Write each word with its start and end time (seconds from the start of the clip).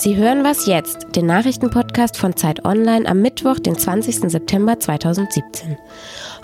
Sie 0.00 0.16
hören 0.16 0.44
was 0.44 0.66
jetzt, 0.66 1.16
den 1.16 1.26
Nachrichtenpodcast 1.26 2.16
von 2.16 2.36
Zeit 2.36 2.64
Online 2.64 3.04
am 3.08 3.20
Mittwoch, 3.20 3.58
den 3.58 3.76
20. 3.76 4.30
September 4.30 4.78
2017. 4.78 5.76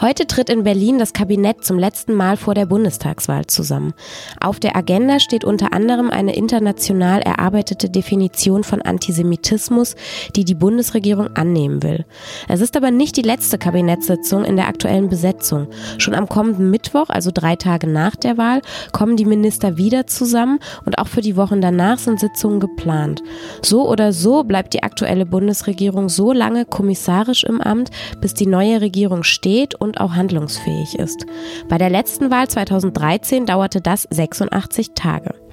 Heute 0.00 0.26
tritt 0.26 0.50
in 0.50 0.64
Berlin 0.64 0.98
das 0.98 1.12
Kabinett 1.12 1.64
zum 1.64 1.78
letzten 1.78 2.14
Mal 2.14 2.36
vor 2.36 2.54
der 2.54 2.66
Bundestagswahl 2.66 3.46
zusammen. 3.46 3.94
Auf 4.40 4.58
der 4.58 4.76
Agenda 4.76 5.20
steht 5.20 5.44
unter 5.44 5.72
anderem 5.72 6.10
eine 6.10 6.34
international 6.34 7.22
erarbeitete 7.22 7.88
Definition 7.88 8.64
von 8.64 8.82
Antisemitismus, 8.82 9.94
die 10.34 10.44
die 10.44 10.56
Bundesregierung 10.56 11.28
annehmen 11.36 11.82
will. 11.84 12.04
Es 12.48 12.60
ist 12.60 12.76
aber 12.76 12.90
nicht 12.90 13.16
die 13.16 13.22
letzte 13.22 13.56
Kabinettssitzung 13.56 14.44
in 14.44 14.56
der 14.56 14.66
aktuellen 14.66 15.08
Besetzung. 15.08 15.68
Schon 15.98 16.14
am 16.14 16.28
kommenden 16.28 16.70
Mittwoch, 16.70 17.08
also 17.08 17.30
drei 17.32 17.54
Tage 17.54 17.86
nach 17.86 18.16
der 18.16 18.36
Wahl, 18.36 18.62
kommen 18.92 19.16
die 19.16 19.24
Minister 19.24 19.76
wieder 19.76 20.08
zusammen 20.08 20.58
und 20.84 20.98
auch 20.98 21.08
für 21.08 21.20
die 21.20 21.36
Wochen 21.36 21.60
danach 21.60 21.98
sind 21.98 22.18
Sitzungen 22.18 22.58
geplant. 22.58 23.22
So 23.62 23.88
oder 23.88 24.12
so 24.12 24.42
bleibt 24.42 24.74
die 24.74 24.82
aktuelle 24.82 25.24
Bundesregierung 25.24 26.08
so 26.08 26.32
lange 26.32 26.64
kommissarisch 26.64 27.44
im 27.44 27.60
Amt, 27.60 27.90
bis 28.20 28.34
die 28.34 28.46
neue 28.46 28.80
Regierung 28.80 29.22
steht 29.22 29.76
und 29.84 30.00
auch 30.00 30.14
handlungsfähig 30.14 30.98
ist. 30.98 31.26
Bei 31.68 31.78
der 31.78 31.90
letzten 31.90 32.30
Wahl 32.30 32.48
2013 32.48 33.46
dauerte 33.46 33.80
das 33.80 34.08
86 34.10 34.92
Tage. 34.94 35.43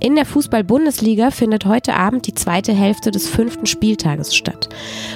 In 0.00 0.16
der 0.16 0.26
Fußball-Bundesliga 0.26 1.30
findet 1.30 1.66
heute 1.66 1.94
Abend 1.94 2.26
die 2.26 2.34
zweite 2.34 2.72
Hälfte 2.72 3.10
des 3.10 3.28
fünften 3.28 3.66
Spieltages 3.66 4.34
statt. 4.34 4.68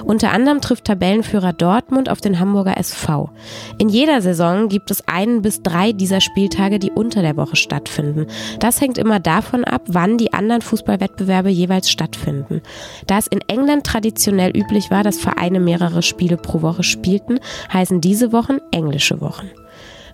Unter 0.05 0.33
anderem 0.33 0.61
trifft 0.61 0.85
Tabellenführer 0.85 1.53
Dortmund 1.53 2.09
auf 2.09 2.21
den 2.21 2.39
Hamburger 2.39 2.77
SV. 2.77 3.31
In 3.79 3.89
jeder 3.89 4.23
Saison 4.23 4.69
gibt 4.69 4.91
es 4.91 5.07
einen 5.09 5.43
bis 5.43 5.63
drei 5.63 5.93
dieser 5.93 6.21
Spieltage, 6.21 6.79
die 6.79 6.91
unter 6.91 7.23
der 7.23 7.37
Woche 7.37 7.57
stattfinden. 7.57 8.27
Das 8.61 8.81
hängt 8.81 8.99
immer 8.99 9.21
davon 9.21 9.65
ab, 9.65 9.83
wann 9.89 10.17
die 10.17 10.33
anderen 10.33 10.63
Fußballwettbewerbe 10.63 11.51
jeweils 11.51 11.91
stattfinden. 11.91 12.63
Da 13.07 13.19
es 13.19 13.27
in 13.27 13.41
England 13.49 13.85
traditionell 13.85 14.57
üblich 14.57 14.91
war, 14.91 15.03
dass 15.03 15.19
Vereine 15.19 15.61
mehrere 15.61 16.03
Spiele 16.03 16.37
pro 16.37 16.63
Woche 16.63 16.83
spielten, 16.83 17.41
heißen 17.73 18.01
diese 18.01 18.33
Wochen 18.33 18.59
englische 18.71 19.21
Wochen. 19.21 19.51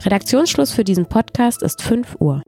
Redaktionsschluss 0.05 0.73
für 0.73 0.85
diesen 0.85 1.07
Podcast 1.07 1.63
ist 1.63 1.81
5 1.83 2.17
Uhr. 2.21 2.43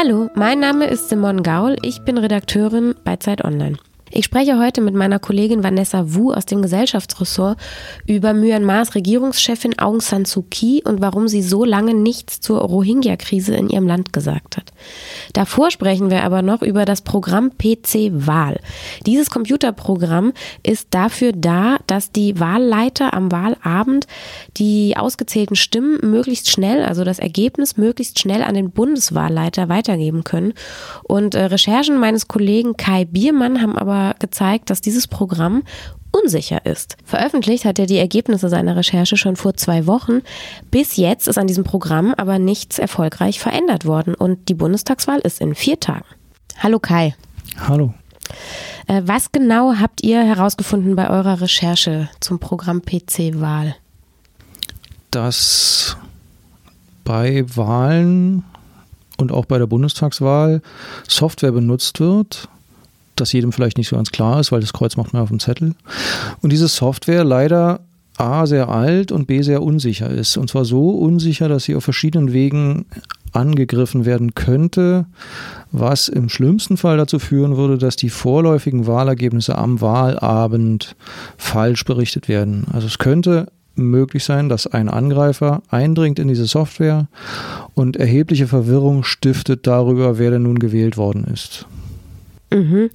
Hallo, 0.00 0.30
mein 0.36 0.60
Name 0.60 0.86
ist 0.86 1.08
Simon 1.08 1.42
Gaul, 1.42 1.74
ich 1.82 2.02
bin 2.02 2.18
Redakteurin 2.18 2.94
bei 3.02 3.16
Zeit 3.16 3.44
Online. 3.44 3.76
Ich 4.10 4.24
spreche 4.24 4.58
heute 4.58 4.80
mit 4.80 4.94
meiner 4.94 5.18
Kollegin 5.18 5.62
Vanessa 5.62 6.14
Wu 6.14 6.32
aus 6.32 6.46
dem 6.46 6.62
Gesellschaftsressort 6.62 7.58
über 8.06 8.32
Myanmars 8.32 8.94
Regierungschefin 8.94 9.78
Aung 9.78 10.00
San 10.00 10.24
Suu 10.24 10.44
Kyi 10.50 10.82
und 10.82 11.02
warum 11.02 11.28
sie 11.28 11.42
so 11.42 11.64
lange 11.64 11.92
nichts 11.92 12.40
zur 12.40 12.60
Rohingya-Krise 12.60 13.54
in 13.54 13.68
ihrem 13.68 13.86
Land 13.86 14.14
gesagt 14.14 14.56
hat. 14.56 14.72
Davor 15.34 15.70
sprechen 15.70 16.10
wir 16.10 16.24
aber 16.24 16.40
noch 16.40 16.62
über 16.62 16.86
das 16.86 17.02
Programm 17.02 17.50
PC 17.58 18.10
Wahl. 18.12 18.60
Dieses 19.04 19.28
Computerprogramm 19.28 20.32
ist 20.62 20.88
dafür 20.92 21.32
da, 21.32 21.76
dass 21.86 22.10
die 22.10 22.40
Wahlleiter 22.40 23.12
am 23.12 23.30
Wahlabend 23.30 24.06
die 24.56 24.96
ausgezählten 24.96 25.56
Stimmen 25.56 25.98
möglichst 26.02 26.50
schnell, 26.50 26.82
also 26.82 27.04
das 27.04 27.18
Ergebnis 27.18 27.76
möglichst 27.76 28.18
schnell 28.18 28.42
an 28.42 28.54
den 28.54 28.70
Bundeswahlleiter 28.70 29.68
weitergeben 29.68 30.24
können. 30.24 30.54
Und 31.02 31.34
äh, 31.34 31.44
Recherchen 31.44 31.98
meines 31.98 32.26
Kollegen 32.26 32.76
Kai 32.76 33.04
Biermann 33.04 33.60
haben 33.60 33.76
aber 33.76 33.97
gezeigt, 34.18 34.70
dass 34.70 34.80
dieses 34.80 35.06
Programm 35.06 35.62
unsicher 36.10 36.64
ist. 36.64 36.96
Veröffentlicht 37.04 37.64
hat 37.64 37.78
er 37.78 37.86
die 37.86 37.98
Ergebnisse 37.98 38.48
seiner 38.48 38.76
Recherche 38.76 39.16
schon 39.16 39.36
vor 39.36 39.54
zwei 39.54 39.86
Wochen. 39.86 40.22
Bis 40.70 40.96
jetzt 40.96 41.28
ist 41.28 41.38
an 41.38 41.46
diesem 41.46 41.64
Programm 41.64 42.14
aber 42.16 42.38
nichts 42.38 42.78
erfolgreich 42.78 43.40
verändert 43.40 43.84
worden 43.84 44.14
und 44.14 44.48
die 44.48 44.54
Bundestagswahl 44.54 45.20
ist 45.20 45.40
in 45.40 45.54
vier 45.54 45.78
Tagen. 45.80 46.06
Hallo 46.58 46.78
Kai. 46.78 47.14
Hallo. 47.66 47.94
Äh, 48.86 49.02
was 49.04 49.32
genau 49.32 49.74
habt 49.74 50.02
ihr 50.02 50.22
herausgefunden 50.22 50.96
bei 50.96 51.10
eurer 51.10 51.40
Recherche 51.40 52.08
zum 52.20 52.38
Programm 52.38 52.82
PC-Wahl? 52.82 53.76
Dass 55.10 55.96
bei 57.04 57.44
Wahlen 57.54 58.44
und 59.18 59.32
auch 59.32 59.46
bei 59.46 59.58
der 59.58 59.66
Bundestagswahl 59.66 60.62
Software 61.06 61.52
benutzt 61.52 62.00
wird, 62.00 62.48
das 63.20 63.32
jedem 63.32 63.52
vielleicht 63.52 63.78
nicht 63.78 63.88
so 63.88 63.96
ganz 63.96 64.10
klar 64.10 64.40
ist, 64.40 64.52
weil 64.52 64.60
das 64.60 64.72
Kreuz 64.72 64.96
macht 64.96 65.12
man 65.12 65.22
auf 65.22 65.28
dem 65.28 65.40
Zettel. 65.40 65.74
Und 66.40 66.52
diese 66.52 66.68
Software 66.68 67.24
leider 67.24 67.80
A 68.18 68.46
sehr 68.46 68.68
alt 68.68 69.12
und 69.12 69.26
B 69.26 69.42
sehr 69.42 69.62
unsicher 69.62 70.10
ist. 70.10 70.36
Und 70.36 70.50
zwar 70.50 70.64
so 70.64 70.90
unsicher, 70.90 71.48
dass 71.48 71.64
sie 71.64 71.76
auf 71.76 71.84
verschiedenen 71.84 72.32
Wegen 72.32 72.86
angegriffen 73.32 74.04
werden 74.06 74.34
könnte, 74.34 75.06
was 75.70 76.08
im 76.08 76.28
schlimmsten 76.28 76.76
Fall 76.76 76.96
dazu 76.96 77.18
führen 77.18 77.56
würde, 77.56 77.78
dass 77.78 77.94
die 77.94 78.10
vorläufigen 78.10 78.86
Wahlergebnisse 78.86 79.56
am 79.56 79.80
Wahlabend 79.80 80.96
falsch 81.36 81.84
berichtet 81.84 82.28
werden. 82.28 82.66
Also 82.72 82.88
es 82.88 82.98
könnte 82.98 83.46
möglich 83.76 84.24
sein, 84.24 84.48
dass 84.48 84.66
ein 84.66 84.88
Angreifer 84.88 85.62
eindringt 85.68 86.18
in 86.18 86.26
diese 86.26 86.46
Software 86.46 87.06
und 87.74 87.96
erhebliche 87.96 88.48
Verwirrung 88.48 89.04
stiftet 89.04 89.66
darüber, 89.66 90.18
wer 90.18 90.32
denn 90.32 90.42
nun 90.42 90.58
gewählt 90.58 90.96
worden 90.96 91.24
ist. 91.32 91.66
Mhm. 92.50 92.90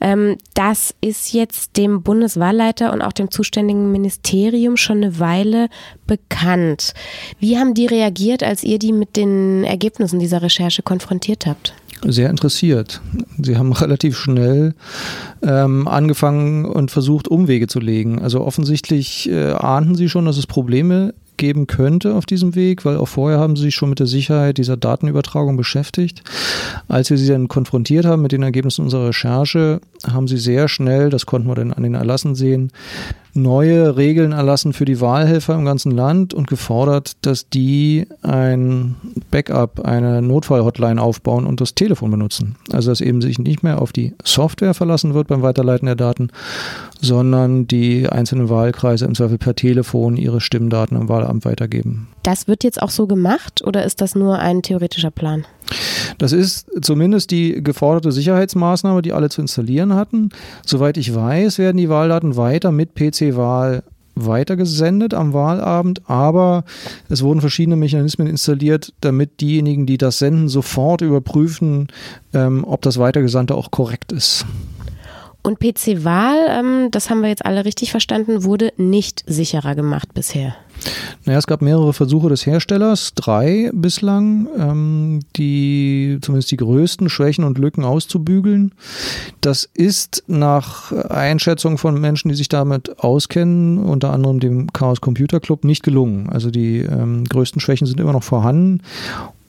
Ähm, 0.00 0.36
das 0.54 0.94
ist 1.00 1.32
jetzt 1.32 1.76
dem 1.76 2.02
Bundeswahlleiter 2.02 2.92
und 2.92 3.02
auch 3.02 3.12
dem 3.12 3.30
zuständigen 3.30 3.90
Ministerium 3.92 4.76
schon 4.76 4.98
eine 4.98 5.18
Weile 5.18 5.68
bekannt. 6.06 6.92
Wie 7.38 7.58
haben 7.58 7.74
die 7.74 7.86
reagiert, 7.86 8.42
als 8.42 8.62
ihr 8.62 8.78
die 8.78 8.92
mit 8.92 9.16
den 9.16 9.64
Ergebnissen 9.64 10.18
dieser 10.18 10.42
Recherche 10.42 10.82
konfrontiert 10.82 11.46
habt? 11.46 11.74
Sehr 12.02 12.30
interessiert. 12.30 13.00
Sie 13.38 13.56
haben 13.56 13.72
relativ 13.74 14.16
schnell 14.16 14.74
ähm, 15.42 15.86
angefangen 15.88 16.64
und 16.64 16.90
versucht, 16.90 17.28
Umwege 17.28 17.66
zu 17.66 17.80
legen. 17.80 18.20
Also 18.20 18.42
offensichtlich 18.42 19.30
äh, 19.30 19.52
ahnten 19.52 19.94
sie 19.94 20.08
schon, 20.08 20.24
dass 20.26 20.36
es 20.36 20.46
Probleme 20.46 21.14
geben 21.40 21.66
könnte 21.66 22.14
auf 22.14 22.26
diesem 22.26 22.54
Weg, 22.54 22.84
weil 22.84 22.98
auch 22.98 23.08
vorher 23.08 23.40
haben 23.40 23.56
sie 23.56 23.62
sich 23.62 23.74
schon 23.74 23.88
mit 23.88 23.98
der 23.98 24.06
Sicherheit 24.06 24.58
dieser 24.58 24.76
Datenübertragung 24.76 25.56
beschäftigt. 25.56 26.22
Als 26.86 27.10
wir 27.10 27.16
sie 27.16 27.26
dann 27.26 27.48
konfrontiert 27.48 28.04
haben 28.04 28.22
mit 28.22 28.30
den 28.30 28.42
Ergebnissen 28.42 28.82
unserer 28.82 29.08
Recherche, 29.08 29.80
haben 30.06 30.28
sie 30.28 30.36
sehr 30.36 30.68
schnell, 30.68 31.10
das 31.10 31.26
konnten 31.26 31.48
wir 31.48 31.54
dann 31.54 31.72
an 31.72 31.82
den 31.82 31.94
Erlassen 31.94 32.34
sehen, 32.34 32.70
neue 33.34 33.96
Regeln 33.96 34.32
erlassen 34.32 34.72
für 34.72 34.84
die 34.84 35.00
Wahlhelfer 35.00 35.54
im 35.54 35.64
ganzen 35.64 35.92
Land 35.92 36.34
und 36.34 36.48
gefordert, 36.48 37.12
dass 37.22 37.48
die 37.48 38.06
ein 38.22 38.96
Backup, 39.30 39.80
eine 39.80 40.22
Notfallhotline 40.22 41.00
aufbauen 41.00 41.46
und 41.46 41.60
das 41.60 41.74
Telefon 41.74 42.10
benutzen. 42.10 42.56
Also 42.72 42.90
dass 42.90 43.00
eben 43.00 43.20
sich 43.20 43.38
nicht 43.38 43.62
mehr 43.62 43.80
auf 43.80 43.92
die 43.92 44.14
Software 44.24 44.74
verlassen 44.74 45.14
wird 45.14 45.28
beim 45.28 45.42
Weiterleiten 45.42 45.86
der 45.86 45.96
Daten, 45.96 46.28
sondern 47.00 47.66
die 47.66 48.08
einzelnen 48.08 48.48
Wahlkreise 48.48 49.04
im 49.04 49.14
Zweifel 49.14 49.38
per 49.38 49.54
Telefon 49.54 50.16
ihre 50.16 50.40
Stimmdaten 50.40 50.96
im 50.96 51.08
Wahlamt 51.08 51.44
weitergeben. 51.44 52.08
Das 52.22 52.48
wird 52.48 52.64
jetzt 52.64 52.82
auch 52.82 52.90
so 52.90 53.06
gemacht 53.06 53.62
oder 53.64 53.84
ist 53.84 54.00
das 54.00 54.14
nur 54.14 54.38
ein 54.38 54.62
theoretischer 54.62 55.10
Plan? 55.10 55.46
Das 56.18 56.32
ist 56.32 56.68
zumindest 56.82 57.30
die 57.30 57.62
geforderte 57.62 58.12
Sicherheitsmaßnahme, 58.12 59.02
die 59.02 59.12
alle 59.12 59.30
zu 59.30 59.40
installieren 59.40 59.94
hatten. 59.94 60.30
Soweit 60.66 60.96
ich 60.96 61.14
weiß, 61.14 61.58
werden 61.58 61.78
die 61.78 61.88
Wahldaten 61.88 62.36
weiter 62.36 62.72
mit 62.72 62.94
PC-Wahl 62.94 63.82
weitergesendet 64.14 65.14
am 65.14 65.32
Wahlabend, 65.32 66.02
aber 66.08 66.64
es 67.08 67.22
wurden 67.22 67.40
verschiedene 67.40 67.76
Mechanismen 67.76 68.26
installiert, 68.26 68.92
damit 69.00 69.40
diejenigen, 69.40 69.86
die 69.86 69.98
das 69.98 70.18
senden, 70.18 70.48
sofort 70.48 71.00
überprüfen, 71.00 71.88
ähm, 72.34 72.64
ob 72.64 72.82
das 72.82 72.98
Weitergesandte 72.98 73.54
auch 73.54 73.70
korrekt 73.70 74.12
ist. 74.12 74.44
Und 75.42 75.58
PC-Wahl, 75.58 76.36
ähm, 76.48 76.90
das 76.90 77.08
haben 77.08 77.22
wir 77.22 77.28
jetzt 77.28 77.46
alle 77.46 77.64
richtig 77.64 77.90
verstanden, 77.90 78.44
wurde 78.44 78.72
nicht 78.76 79.24
sicherer 79.26 79.74
gemacht 79.74 80.12
bisher. 80.12 80.54
Naja, 81.24 81.38
es 81.38 81.46
gab 81.46 81.62
mehrere 81.62 81.92
Versuche 81.92 82.28
des 82.28 82.46
Herstellers, 82.46 83.12
drei 83.14 83.70
bislang, 83.72 84.48
ähm, 84.58 85.20
die 85.36 86.18
zumindest 86.22 86.50
die 86.50 86.56
größten 86.56 87.08
Schwächen 87.08 87.44
und 87.44 87.58
Lücken 87.58 87.84
auszubügeln. 87.84 88.72
Das 89.40 89.68
ist 89.74 90.24
nach 90.26 90.92
Einschätzung 90.92 91.78
von 91.78 92.00
Menschen, 92.00 92.28
die 92.28 92.34
sich 92.34 92.48
damit 92.48 92.98
auskennen, 92.98 93.78
unter 93.78 94.12
anderem 94.12 94.40
dem 94.40 94.72
Chaos 94.72 95.00
Computer 95.00 95.40
Club, 95.40 95.64
nicht 95.64 95.82
gelungen. 95.82 96.28
Also 96.28 96.50
die 96.50 96.78
ähm, 96.78 97.24
größten 97.24 97.60
Schwächen 97.60 97.86
sind 97.86 98.00
immer 98.00 98.12
noch 98.12 98.24
vorhanden 98.24 98.82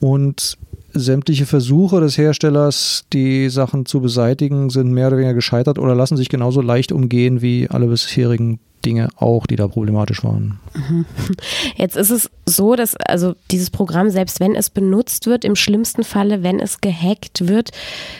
und 0.00 0.58
sämtliche 0.94 1.46
Versuche 1.46 2.00
des 2.00 2.18
Herstellers, 2.18 3.04
die 3.12 3.48
Sachen 3.48 3.86
zu 3.86 4.00
beseitigen, 4.00 4.70
sind 4.70 4.92
mehr 4.92 5.08
oder 5.08 5.18
weniger 5.18 5.34
gescheitert 5.34 5.78
oder 5.78 5.94
lassen 5.94 6.16
sich 6.16 6.28
genauso 6.28 6.60
leicht 6.60 6.92
umgehen 6.92 7.42
wie 7.42 7.68
alle 7.70 7.86
bisherigen 7.86 8.60
Dinge 8.84 9.08
auch, 9.16 9.46
die 9.46 9.56
da 9.56 9.68
problematisch 9.68 10.24
waren. 10.24 10.58
Mhm. 10.74 11.06
Jetzt 11.76 11.96
ist 11.96 12.10
es 12.10 12.30
so, 12.46 12.74
dass 12.74 12.96
also 12.96 13.34
dieses 13.50 13.70
Programm, 13.70 14.10
selbst 14.10 14.40
wenn 14.40 14.54
es 14.54 14.70
benutzt 14.70 15.26
wird, 15.26 15.44
im 15.44 15.56
schlimmsten 15.56 16.04
Falle, 16.04 16.42
wenn 16.42 16.60
es 16.60 16.80
gehackt 16.80 17.46
wird, 17.48 17.70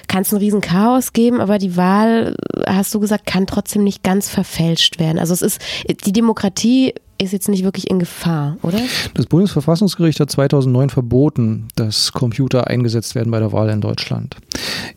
kann 0.09 0.23
es 0.23 0.33
ein 0.33 0.39
riesen 0.39 0.61
Chaos 0.61 1.13
geben, 1.13 1.41
aber 1.41 1.59
die 1.59 1.77
Wahl, 1.77 2.37
hast 2.67 2.95
du 2.95 3.01
gesagt, 3.01 3.27
kann 3.27 3.47
trotzdem 3.47 3.85
nicht 3.85 4.03
ganz 4.03 4.29
verfälscht 4.29 4.99
werden. 4.99 5.19
Also 5.19 5.35
es 5.35 5.43
ist, 5.43 5.61
die 6.07 6.13
Demokratie 6.13 6.95
ist 7.23 7.33
jetzt 7.33 7.49
nicht 7.49 7.65
wirklich 7.65 7.91
in 7.91 7.99
Gefahr, 7.99 8.57
oder? 8.63 8.81
Das 9.15 9.27
Bundesverfassungsgericht 9.27 10.21
hat 10.21 10.31
2009 10.31 10.91
verboten, 10.91 11.69
dass 11.77 12.13
Computer 12.13 12.67
eingesetzt 12.67 13.15
werden 13.15 13.31
bei 13.31 13.39
der 13.39 13.53
Wahl 13.53 13.71
in 13.71 13.81
Deutschland. 13.81 14.37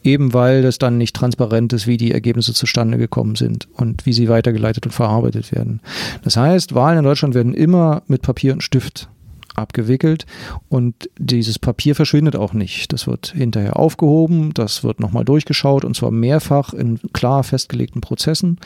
Eben 0.04 0.34
weil 0.34 0.64
es 0.66 0.78
dann 0.78 0.98
nicht 0.98 1.16
transparent 1.16 1.74
ist, 1.74 1.88
wie 1.88 1.98
die 1.98 2.12
Ergebnisse 2.12 2.54
zustande 2.54 2.98
gekommen 2.98 3.36
sind 3.36 3.68
und 3.74 4.06
wie 4.06 4.14
sie 4.14 4.30
weitergeleitet 4.30 4.86
und 4.86 4.92
verarbeitet 4.92 5.52
werden. 5.52 5.82
Das 6.24 6.38
heißt, 6.38 6.76
Wahlen 6.76 7.00
in 7.00 7.04
Deutschland 7.04 7.36
werden 7.36 7.54
immer 7.54 8.04
mit 8.08 8.22
Papier 8.22 8.54
und 8.54 8.64
Stift 8.64 9.10
abgewickelt 9.56 10.26
und 10.70 11.10
dieses 11.18 11.60
Papier 11.60 11.96
verschwindet 11.96 12.36
auch 12.36 12.54
nicht. 12.54 12.94
Das 12.94 13.08
wird 13.08 13.34
hinterher 13.36 13.78
aufgehoben, 13.78 14.54
das 14.54 14.84
wird 14.84 15.00
nochmal 15.00 15.26
durchgeschaut 15.26 15.86
und 15.86 15.96
zwar 15.96 16.12
mehrfach 16.12 16.74
in 16.74 17.00
klar 17.14 17.44
festgelegten 17.44 18.02
Prozessen, 18.02 18.60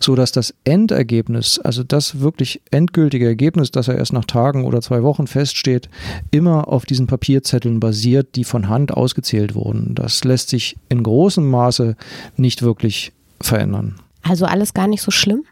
so 0.00 0.14
dass 0.14 0.32
das 0.32 0.54
Endergebnis, 0.64 1.58
also 1.58 1.82
das 1.82 2.20
wirklich 2.20 2.62
endgültige 2.70 3.26
Ergebnis, 3.26 3.70
das 3.70 3.86
ja 3.86 3.94
erst 3.94 4.12
nach 4.12 4.24
Tagen 4.24 4.64
oder 4.64 4.80
zwei 4.80 5.02
Wochen 5.02 5.26
feststeht, 5.26 5.88
immer 6.30 6.68
auf 6.68 6.86
diesen 6.86 7.06
Papierzetteln 7.06 7.80
basiert, 7.80 8.36
die 8.36 8.44
von 8.44 8.68
Hand 8.68 8.92
ausgezählt 8.92 9.54
wurden. 9.54 9.94
Das 9.94 10.24
lässt 10.24 10.48
sich 10.50 10.76
in 10.88 11.02
großem 11.02 11.48
Maße 11.48 11.96
nicht 12.36 12.62
wirklich 12.62 13.12
verändern. 13.40 13.96
Also 14.22 14.46
alles 14.46 14.74
gar 14.74 14.88
nicht 14.88 15.02
so 15.02 15.10
schlimm? 15.10 15.44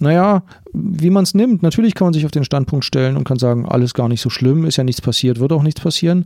Naja, 0.00 0.42
wie 0.72 1.10
man 1.10 1.24
es 1.24 1.34
nimmt. 1.34 1.62
Natürlich 1.62 1.94
kann 1.94 2.06
man 2.06 2.14
sich 2.14 2.24
auf 2.24 2.30
den 2.30 2.44
Standpunkt 2.44 2.86
stellen 2.86 3.18
und 3.18 3.24
kann 3.24 3.38
sagen, 3.38 3.66
alles 3.66 3.92
gar 3.92 4.08
nicht 4.08 4.22
so 4.22 4.30
schlimm, 4.30 4.64
ist 4.64 4.78
ja 4.78 4.84
nichts 4.84 5.02
passiert, 5.02 5.40
wird 5.40 5.52
auch 5.52 5.62
nichts 5.62 5.80
passieren. 5.80 6.24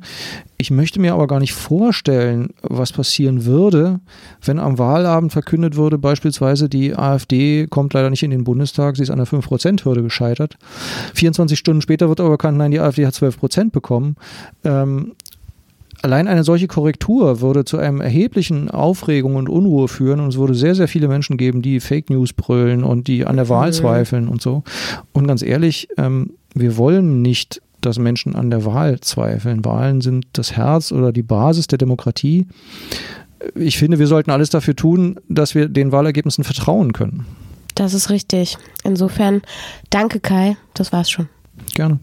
Ich 0.58 0.70
möchte 0.70 1.00
mir 1.00 1.14
aber 1.14 1.26
gar 1.26 1.40
nicht 1.40 1.54
vorstellen, 1.54 2.50
was 2.62 2.92
passieren 2.92 3.44
würde, 3.46 3.98
wenn 4.44 4.60
am 4.60 4.78
Wahlabend 4.78 5.32
verkündet 5.32 5.74
würde, 5.74 5.98
beispielsweise 5.98 6.68
die 6.68 6.94
AfD 6.94 7.66
kommt 7.66 7.94
leider 7.94 8.10
nicht 8.10 8.22
in 8.22 8.30
den 8.30 8.44
Bundestag, 8.44 8.96
sie 8.96 9.02
ist 9.02 9.10
an 9.10 9.18
der 9.18 9.26
5%-Hürde 9.26 10.04
gescheitert. 10.04 10.56
24 11.14 11.58
Stunden 11.58 11.82
später 11.82 12.08
wird 12.08 12.20
aber 12.20 12.30
bekannt, 12.30 12.56
nein, 12.56 12.70
die 12.70 12.80
AfD 12.80 13.04
hat 13.06 13.14
12% 13.14 13.72
bekommen. 13.72 14.14
Ähm, 14.62 15.12
Allein 16.04 16.28
eine 16.28 16.44
solche 16.44 16.66
Korrektur 16.66 17.40
würde 17.40 17.64
zu 17.64 17.78
einem 17.78 18.02
erheblichen 18.02 18.70
Aufregung 18.70 19.36
und 19.36 19.48
Unruhe 19.48 19.88
führen 19.88 20.20
und 20.20 20.28
es 20.28 20.36
würde 20.36 20.54
sehr, 20.54 20.74
sehr 20.74 20.86
viele 20.86 21.08
Menschen 21.08 21.38
geben, 21.38 21.62
die 21.62 21.80
Fake 21.80 22.10
News 22.10 22.34
brüllen 22.34 22.84
und 22.84 23.08
die 23.08 23.24
an 23.24 23.36
der 23.36 23.48
Wahl 23.48 23.68
mhm. 23.68 23.72
zweifeln 23.72 24.28
und 24.28 24.42
so. 24.42 24.64
Und 25.14 25.26
ganz 25.26 25.40
ehrlich, 25.40 25.88
ähm, 25.96 26.34
wir 26.54 26.76
wollen 26.76 27.22
nicht, 27.22 27.62
dass 27.80 27.98
Menschen 27.98 28.36
an 28.36 28.50
der 28.50 28.66
Wahl 28.66 29.00
zweifeln. 29.00 29.64
Wahlen 29.64 30.02
sind 30.02 30.26
das 30.34 30.52
Herz 30.52 30.92
oder 30.92 31.10
die 31.10 31.22
Basis 31.22 31.68
der 31.68 31.78
Demokratie. 31.78 32.48
Ich 33.54 33.78
finde, 33.78 33.98
wir 33.98 34.06
sollten 34.06 34.30
alles 34.30 34.50
dafür 34.50 34.76
tun, 34.76 35.18
dass 35.30 35.54
wir 35.54 35.68
den 35.68 35.90
Wahlergebnissen 35.90 36.44
vertrauen 36.44 36.92
können. 36.92 37.24
Das 37.76 37.94
ist 37.94 38.10
richtig. 38.10 38.58
Insofern, 38.82 39.40
danke 39.88 40.20
Kai, 40.20 40.58
das 40.74 40.92
war's 40.92 41.10
schon. 41.10 41.30
Gerne. 41.74 41.98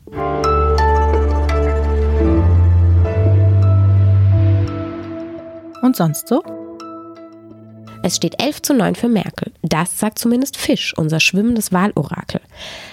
Und 5.82 5.96
sonst 5.96 6.28
so? 6.28 6.44
Es 8.04 8.16
steht 8.16 8.42
11 8.42 8.62
zu 8.64 8.74
9 8.74 8.96
für 8.96 9.10
Merkel. 9.10 9.52
Das 9.62 10.00
sagt 10.00 10.18
zumindest 10.18 10.58
Fisch, 10.58 10.94
unser 10.98 11.20
schwimmendes 11.20 11.72
Wahlorakel. 11.72 12.42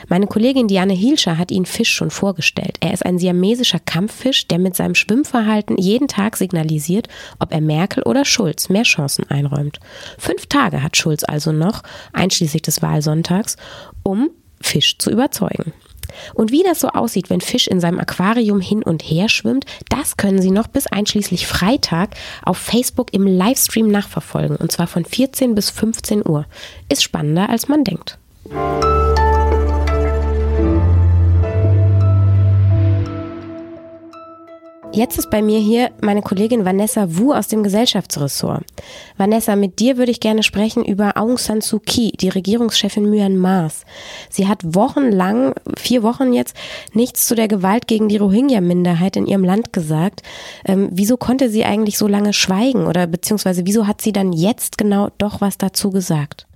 Meine 0.08 0.26
Kollegin 0.26 0.69
Diane 0.69 0.93
Hielscher 0.93 1.38
hat 1.38 1.50
ihn 1.50 1.64
Fisch 1.64 1.93
schon 1.93 2.11
vorgestellt. 2.11 2.76
Er 2.81 2.93
ist 2.93 3.06
ein 3.06 3.19
siamesischer 3.19 3.79
Kampffisch, 3.79 4.49
der 4.49 4.58
mit 4.58 4.76
seinem 4.76 4.94
Schwimmverhalten 4.94 5.79
jeden 5.79 6.08
Tag 6.08 6.37
signalisiert, 6.37 7.08
ob 7.38 7.52
er 7.52 7.62
Merkel 7.62 8.02
oder 8.02 8.26
Schulz 8.26 8.69
mehr 8.69 8.82
Chancen 8.82 9.25
einräumt. 9.31 9.81
Fünf 10.19 10.46
Tage 10.46 10.82
hat 10.82 10.96
Schulz 10.96 11.25
also 11.25 11.52
noch, 11.52 11.82
einschließlich 12.12 12.62
des 12.62 12.82
Wahlsonntags, 12.82 13.56
um 14.02 14.31
Fisch 14.61 14.99
zu 14.99 15.11
überzeugen. 15.11 15.73
Und 16.35 16.53
wie 16.53 16.62
das 16.62 16.81
so 16.81 16.88
aussieht, 16.88 17.31
wenn 17.31 17.41
Fisch 17.41 17.67
in 17.67 17.81
seinem 17.81 17.99
Aquarium 17.99 18.61
hin 18.61 18.82
und 18.82 19.03
her 19.03 19.29
schwimmt, 19.29 19.65
das 19.88 20.17
können 20.17 20.41
Sie 20.41 20.50
noch 20.50 20.67
bis 20.67 20.87
einschließlich 20.87 21.47
Freitag 21.47 22.11
auf 22.44 22.59
Facebook 22.59 23.12
im 23.12 23.26
Livestream 23.26 23.91
nachverfolgen. 23.91 24.56
Und 24.56 24.73
zwar 24.73 24.87
von 24.87 25.05
14 25.05 25.55
bis 25.55 25.70
15 25.70 26.26
Uhr. 26.26 26.47
Ist 26.88 27.03
spannender, 27.03 27.49
als 27.49 27.69
man 27.69 27.85
denkt. 27.85 28.19
Jetzt 34.99 35.17
ist 35.17 35.31
bei 35.31 35.43
mir 35.43 35.61
hier 35.61 35.93
meine 36.00 36.23
Kollegin 36.23 36.65
Vanessa 36.65 37.06
Wu 37.09 37.33
aus 37.33 37.47
dem 37.47 37.62
Gesellschaftsressort. 37.62 38.65
Vanessa, 39.17 39.55
mit 39.55 39.79
dir 39.79 39.97
würde 39.97 40.11
ich 40.11 40.19
gerne 40.19 40.43
sprechen 40.43 40.85
über 40.85 41.17
Aung 41.17 41.39
San 41.39 41.61
Suu 41.61 41.79
Kyi, 41.79 42.11
die 42.11 42.31
Regierungschefin 42.31 43.09
Myanmars. 43.09 43.85
Sie 44.29 44.49
hat 44.49 44.75
wochenlang, 44.75 45.55
vier 45.77 46.03
Wochen 46.03 46.33
jetzt, 46.33 46.56
nichts 46.95 47.27
zu 47.29 47.37
der 47.37 47.47
Gewalt 47.47 47.87
gegen 47.87 48.09
die 48.09 48.17
Rohingya-Minderheit 48.17 49.17
in 49.17 49.29
ihrem 49.29 49.45
Land 49.45 49.73
gesagt. 49.73 50.25
Ähm, 50.65 50.89
wieso 50.91 51.17
konnte 51.17 51.49
sie 51.49 51.65
eigentlich 51.65 51.97
so 51.97 52.09
lange 52.09 52.33
schweigen 52.33 52.89
oder 52.89 53.06
beziehungsweise 53.06 53.67
wieso 53.67 53.87
hat 53.87 54.00
sie 54.00 54.11
dann 54.11 54.33
jetzt 54.33 54.79
genau 54.79 55.11
doch 55.19 55.41
was 55.41 55.59
dazu 55.59 55.93
gesagt? 55.93 56.48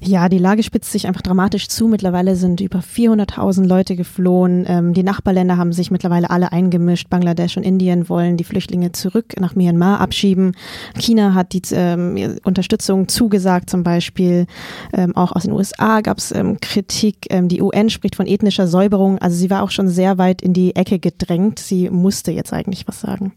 Ja, 0.00 0.28
die 0.28 0.38
Lage 0.38 0.62
spitzt 0.62 0.92
sich 0.92 1.06
einfach 1.06 1.22
dramatisch 1.22 1.68
zu. 1.68 1.88
Mittlerweile 1.88 2.36
sind 2.36 2.60
über 2.60 2.80
400.000 2.80 3.66
Leute 3.66 3.96
geflohen. 3.96 4.64
Ähm, 4.68 4.94
die 4.94 5.02
Nachbarländer 5.02 5.56
haben 5.56 5.72
sich 5.72 5.90
mittlerweile 5.90 6.30
alle 6.30 6.52
eingemischt. 6.52 7.08
Bangladesch 7.10 7.56
und 7.56 7.62
Indien 7.62 8.08
wollen 8.08 8.36
die 8.36 8.44
Flüchtlinge 8.44 8.92
zurück 8.92 9.34
nach 9.40 9.54
Myanmar 9.54 10.00
abschieben. 10.00 10.52
China 10.98 11.34
hat 11.34 11.52
die 11.52 11.62
ähm, 11.72 12.38
Unterstützung 12.44 13.08
zugesagt, 13.08 13.70
zum 13.70 13.82
Beispiel. 13.82 14.46
Ähm, 14.92 15.16
auch 15.16 15.32
aus 15.32 15.42
den 15.42 15.52
USA 15.52 16.00
gab 16.00 16.18
es 16.18 16.32
ähm, 16.32 16.58
Kritik. 16.60 17.26
Ähm, 17.30 17.48
die 17.48 17.62
UN 17.62 17.90
spricht 17.90 18.16
von 18.16 18.26
ethnischer 18.26 18.66
Säuberung. 18.68 19.18
Also 19.18 19.36
sie 19.36 19.50
war 19.50 19.62
auch 19.62 19.70
schon 19.70 19.88
sehr 19.88 20.18
weit 20.18 20.42
in 20.42 20.52
die 20.52 20.76
Ecke 20.76 20.98
gedrängt. 20.98 21.58
Sie 21.58 21.90
musste 21.90 22.32
jetzt 22.32 22.52
eigentlich 22.52 22.86
was 22.86 23.00
sagen. 23.00 23.32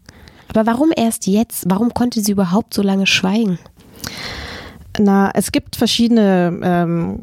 Aber 0.48 0.66
warum 0.66 0.90
erst 0.96 1.28
jetzt? 1.28 1.64
Warum 1.68 1.94
konnte 1.94 2.20
sie 2.20 2.32
überhaupt 2.32 2.74
so 2.74 2.82
lange 2.82 3.06
schweigen? 3.06 3.58
Na, 5.00 5.30
es 5.32 5.50
gibt 5.50 5.76
verschiedene 5.76 6.60
ähm, 6.62 7.20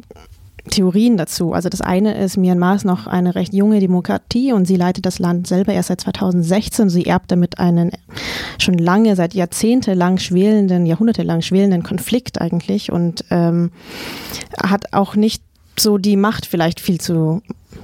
Theorien 0.70 1.16
dazu. 1.16 1.54
Also 1.54 1.70
das 1.70 1.82
eine 1.82 2.18
ist, 2.18 2.36
Myanmar 2.36 2.76
ist 2.76 2.86
noch 2.86 3.06
eine 3.08 3.36
recht 3.36 3.54
junge 3.54 3.80
Demokratie 3.80 4.52
und 4.52 4.66
sie 4.66 4.76
leitet 4.76 5.06
das 5.06 5.20
Land 5.20 5.48
selber 5.48 5.74
erst 5.74 5.90
seit 5.90 6.02
2016. 6.02 6.90
Sie 6.90 7.06
erbt 7.06 7.32
damit 7.32 7.60
einen 7.60 7.92
schon 8.58 8.78
lange, 8.78 9.16
seit 9.16 9.34
jahrzehntelang 9.34 10.18
schwelenden, 10.18 10.86
jahrhundertelang 10.86 11.42
schwelenden 11.42 11.84
Konflikt 11.84 12.42
eigentlich 12.42 12.92
und 12.92 13.24
ähm, 13.30 13.72
hat 14.62 14.94
auch 14.94 15.16
nicht 15.16 15.44
so 15.78 16.00
die 16.00 16.16
Macht, 16.18 16.48
vielleicht 16.48 16.80
viel 16.80 17.00
zu 17.00 17.42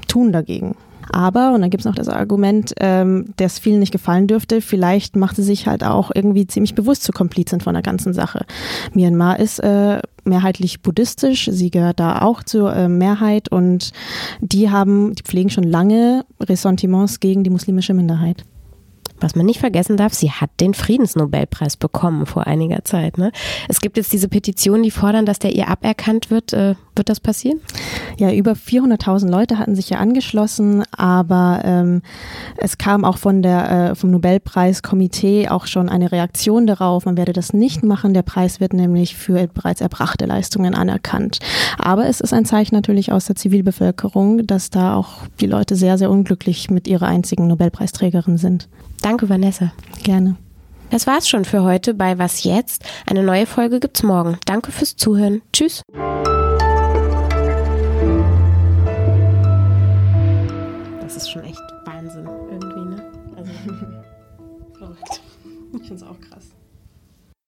tun 0.08 0.32
dagegen. 0.32 0.76
Aber, 1.14 1.54
und 1.54 1.62
dann 1.62 1.70
gibt 1.70 1.82
es 1.82 1.86
noch 1.86 1.94
das 1.94 2.10
Argument, 2.10 2.74
ähm, 2.80 3.34
das 3.38 3.60
vielen 3.60 3.80
nicht 3.80 3.92
gefallen 3.92 4.26
dürfte, 4.26 4.62
vielleicht 4.62 5.16
macht 5.16 5.36
sie 5.36 5.44
sich 5.44 5.68
halt 5.68 5.84
auch 5.84 6.10
irgendwie 6.14 6.48
ziemlich 6.48 6.74
bewusst 6.74 7.04
zu 7.04 7.12
Komplizin 7.12 7.62
von 7.62 7.76
der 7.76 7.84
ganzen 7.84 8.14
Sache. 8.14 8.46
Myanmar 8.94 9.40
ist 9.40 9.60
äh, 9.60 10.02
mehrheitlich 10.24 10.82
buddhistisch, 10.82 11.50
sie 11.52 11.70
gehört 11.70 12.00
da 12.00 12.24
auch 12.24 12.42
zur 12.42 12.76
äh, 12.76 12.88
Mehrheit 12.88 13.50
und 13.50 13.92
die 14.42 14.72
haben, 14.72 15.14
die 15.14 15.22
pflegen 15.22 15.52
schon 15.52 15.66
lange 15.66 16.26
Ressentiments 16.40 17.20
gegen 17.20 17.44
die 17.44 17.52
muslimische 17.52 17.94
Minderheit. 17.94 18.44
Was 19.24 19.36
man 19.36 19.46
nicht 19.46 19.62
vergessen 19.62 19.96
darf, 19.96 20.14
sie 20.14 20.32
hat 20.32 20.50
den 20.60 20.74
Friedensnobelpreis 20.74 21.78
bekommen 21.78 22.26
vor 22.26 22.46
einiger 22.46 22.84
Zeit. 22.84 23.18
Ne? 23.18 23.32
Es 23.70 23.80
gibt 23.80 23.96
jetzt 23.96 24.12
diese 24.12 24.28
Petition, 24.28 24.84
die 24.84 24.92
fordern, 24.92 25.26
dass 25.26 25.40
der 25.40 25.56
ihr 25.56 25.70
aberkannt 25.70 26.30
wird. 26.30 26.52
Äh, 26.52 26.76
wird 26.96 27.10
das 27.10 27.20
passieren? 27.20 27.60
Ja, 28.20 28.32
über 28.32 28.52
400.000 28.52 29.30
Leute 29.30 29.58
hatten 29.58 29.76
sich 29.76 29.90
ja 29.90 29.98
angeschlossen, 29.98 30.84
aber 30.92 31.62
ähm, 31.64 32.02
es 32.58 32.78
kam 32.78 33.04
auch 33.04 33.18
von 33.18 33.42
der, 33.42 33.72
äh, 33.72 33.96
vom 33.96 34.12
Nobelpreiskomitee 34.12 35.50
auch 35.50 35.66
schon 35.66 35.90
eine 35.90 36.12
Reaktion 36.12 36.68
darauf. 36.68 37.06
Man 37.06 37.18
werde 37.18 37.34
das 37.34 37.54
nicht 37.54 37.84
machen. 37.84 38.14
Der 38.14 38.22
Preis 38.22 38.60
wird 38.60 38.74
nämlich 38.74 39.16
für 39.16 39.48
bereits 39.48 39.82
erbrachte 39.82 40.26
Leistungen 40.26 40.76
anerkannt. 40.76 41.40
Aber 41.80 42.08
es 42.08 42.20
ist 42.20 42.34
ein 42.34 42.46
Zeichen 42.46 42.76
natürlich 42.76 43.12
aus 43.12 43.26
der 43.26 43.36
Zivilbevölkerung, 43.36 44.46
dass 44.46 44.70
da 44.70 44.96
auch 44.96 45.26
die 45.40 45.48
Leute 45.48 45.76
sehr, 45.76 45.98
sehr 45.98 46.12
unglücklich 46.12 46.70
mit 46.70 46.88
ihrer 46.88 47.08
einzigen 47.08 47.48
Nobelpreisträgerin 47.48 48.38
sind. 48.38 48.68
Danke, 49.04 49.28
Vanessa. 49.28 49.74
Gerne. 50.04 50.38
Das 50.90 51.08
war's 51.08 51.28
schon 51.28 51.44
für 51.44 51.64
heute 51.64 51.94
bei 51.94 52.18
Was 52.18 52.46
jetzt? 52.46 52.86
Eine 53.06 53.22
neue 53.22 53.46
Folge 53.46 53.82
gibt's 53.82 54.02
morgen. 54.02 54.38
Danke 54.46 54.72
fürs 54.72 54.96
Zuhören. 54.96 55.42
Tschüss. 55.52 55.82
Das 61.02 61.18
ist 61.18 61.30
schon 61.30 61.44
echt 61.44 61.62
Wahnsinn 61.84 62.26
irgendwie, 62.50 62.96
ne? 62.96 63.12
Also 63.36 63.52
verrückt. 64.78 65.22
Ich 65.82 65.88
find's 65.88 66.04
auch 66.04 66.20
krass. 66.22 66.52